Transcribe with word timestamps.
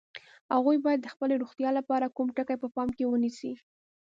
هغوی 0.53 0.77
باید 0.85 0.99
د 1.03 1.07
خپلې 1.13 1.35
روغتیا 1.41 1.69
لپاره 1.79 2.13
کوم 2.15 2.27
ټکي 2.37 2.55
په 2.59 2.67
پام 2.75 2.89
کې 2.97 3.05
ونیسي؟ 3.11 3.53